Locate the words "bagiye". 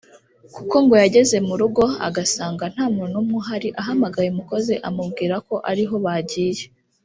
6.05-6.65